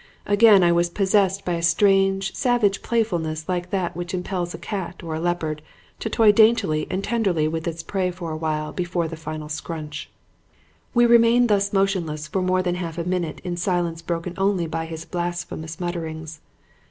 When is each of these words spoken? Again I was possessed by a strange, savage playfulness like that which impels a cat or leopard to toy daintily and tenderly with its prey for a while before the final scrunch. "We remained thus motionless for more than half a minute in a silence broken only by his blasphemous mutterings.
Again 0.25 0.63
I 0.63 0.71
was 0.71 0.89
possessed 0.89 1.45
by 1.45 1.53
a 1.53 1.61
strange, 1.61 2.33
savage 2.35 2.81
playfulness 2.81 3.47
like 3.47 3.69
that 3.69 3.95
which 3.95 4.15
impels 4.15 4.51
a 4.51 4.57
cat 4.57 5.03
or 5.03 5.19
leopard 5.19 5.61
to 5.99 6.09
toy 6.09 6.31
daintily 6.31 6.87
and 6.89 7.03
tenderly 7.03 7.47
with 7.47 7.67
its 7.67 7.83
prey 7.83 8.09
for 8.09 8.31
a 8.31 8.35
while 8.35 8.73
before 8.73 9.07
the 9.07 9.15
final 9.15 9.47
scrunch. 9.47 10.09
"We 10.95 11.05
remained 11.05 11.49
thus 11.49 11.71
motionless 11.71 12.27
for 12.27 12.41
more 12.41 12.63
than 12.63 12.73
half 12.81 12.97
a 12.97 13.03
minute 13.03 13.41
in 13.43 13.53
a 13.53 13.57
silence 13.57 14.01
broken 14.01 14.33
only 14.39 14.65
by 14.65 14.85
his 14.87 15.05
blasphemous 15.05 15.79
mutterings. 15.79 16.39